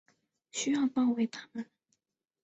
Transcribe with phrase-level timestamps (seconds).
[0.49, 1.67] 需要包围他们